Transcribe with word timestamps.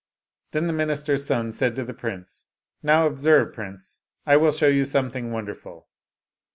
Then 0.49 0.65
the 0.65 0.73
minister's 0.73 1.27
son 1.27 1.51
said 1.51 1.75
to 1.75 1.83
the 1.83 1.93
prince," 1.93 2.47
Now 2.81 3.05
observe, 3.05 3.53
prince, 3.53 3.99
I 4.25 4.35
will 4.35 4.51
show 4.51 4.67
you 4.67 4.83
something 4.83 5.31
wonderful." 5.31 5.89